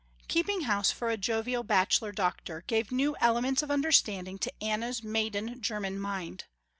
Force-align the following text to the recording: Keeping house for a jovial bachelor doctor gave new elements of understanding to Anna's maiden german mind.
Keeping 0.27 0.61
house 0.61 0.89
for 0.89 1.11
a 1.11 1.15
jovial 1.15 1.61
bachelor 1.61 2.11
doctor 2.11 2.63
gave 2.65 2.91
new 2.91 3.15
elements 3.21 3.61
of 3.61 3.69
understanding 3.69 4.39
to 4.39 4.51
Anna's 4.59 5.03
maiden 5.03 5.61
german 5.61 5.99
mind. 5.99 6.45